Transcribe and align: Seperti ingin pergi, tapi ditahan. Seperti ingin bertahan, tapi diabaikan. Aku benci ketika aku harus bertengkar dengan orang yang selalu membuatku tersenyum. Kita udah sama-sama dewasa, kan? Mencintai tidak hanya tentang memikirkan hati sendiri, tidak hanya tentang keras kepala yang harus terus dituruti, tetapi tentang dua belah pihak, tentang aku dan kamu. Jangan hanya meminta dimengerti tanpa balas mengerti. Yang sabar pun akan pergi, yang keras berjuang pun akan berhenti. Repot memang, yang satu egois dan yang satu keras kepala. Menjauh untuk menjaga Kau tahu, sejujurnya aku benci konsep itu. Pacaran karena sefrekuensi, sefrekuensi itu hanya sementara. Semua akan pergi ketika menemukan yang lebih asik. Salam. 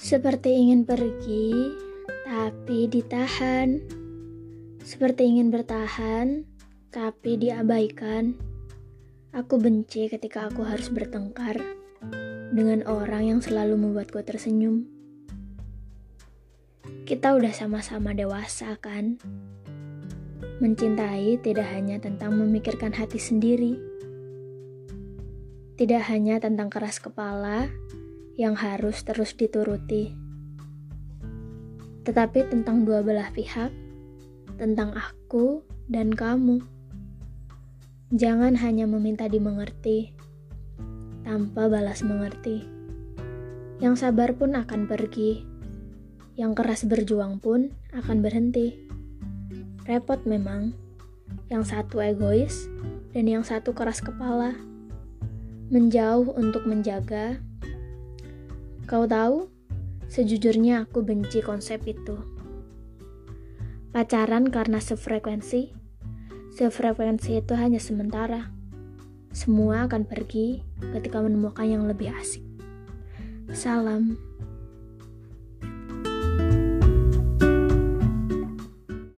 Seperti 0.00 0.56
ingin 0.56 0.88
pergi, 0.88 1.76
tapi 2.24 2.88
ditahan. 2.88 3.76
Seperti 4.80 5.28
ingin 5.28 5.52
bertahan, 5.52 6.48
tapi 6.88 7.36
diabaikan. 7.36 8.32
Aku 9.36 9.60
benci 9.60 10.08
ketika 10.08 10.48
aku 10.48 10.64
harus 10.64 10.88
bertengkar 10.88 11.60
dengan 12.48 12.80
orang 12.88 13.28
yang 13.28 13.40
selalu 13.44 13.76
membuatku 13.76 14.24
tersenyum. 14.24 14.88
Kita 17.04 17.36
udah 17.36 17.52
sama-sama 17.52 18.16
dewasa, 18.16 18.80
kan? 18.80 19.20
Mencintai 20.64 21.44
tidak 21.44 21.68
hanya 21.76 22.00
tentang 22.00 22.40
memikirkan 22.40 22.96
hati 22.96 23.20
sendiri, 23.20 23.76
tidak 25.76 26.08
hanya 26.08 26.40
tentang 26.40 26.72
keras 26.72 26.96
kepala 27.04 27.68
yang 28.40 28.56
harus 28.56 29.04
terus 29.04 29.36
dituruti, 29.36 30.16
tetapi 32.08 32.48
tentang 32.48 32.88
dua 32.88 33.04
belah 33.04 33.28
pihak, 33.36 33.68
tentang 34.56 34.96
aku 34.96 35.60
dan 35.92 36.08
kamu. 36.08 36.64
Jangan 38.16 38.56
hanya 38.56 38.88
meminta 38.88 39.28
dimengerti 39.28 40.16
tanpa 41.20 41.68
balas 41.68 42.00
mengerti. 42.00 42.64
Yang 43.76 44.08
sabar 44.08 44.32
pun 44.32 44.56
akan 44.56 44.88
pergi, 44.88 45.44
yang 46.40 46.56
keras 46.56 46.88
berjuang 46.88 47.44
pun 47.44 47.76
akan 47.92 48.24
berhenti. 48.24 48.72
Repot 49.84 50.24
memang, 50.24 50.72
yang 51.52 51.60
satu 51.60 52.00
egois 52.00 52.72
dan 53.12 53.28
yang 53.28 53.44
satu 53.44 53.76
keras 53.76 54.00
kepala. 54.00 54.56
Menjauh 55.68 56.34
untuk 56.34 56.64
menjaga 56.64 57.38
Kau 58.90 59.06
tahu, 59.06 59.46
sejujurnya 60.10 60.90
aku 60.90 61.06
benci 61.06 61.38
konsep 61.46 61.78
itu. 61.86 62.18
Pacaran 63.94 64.50
karena 64.50 64.82
sefrekuensi, 64.82 65.70
sefrekuensi 66.58 67.38
itu 67.38 67.54
hanya 67.54 67.78
sementara. 67.78 68.50
Semua 69.30 69.86
akan 69.86 70.10
pergi 70.10 70.66
ketika 70.90 71.22
menemukan 71.22 71.70
yang 71.70 71.86
lebih 71.86 72.10
asik. 72.18 72.42
Salam. 73.54 74.29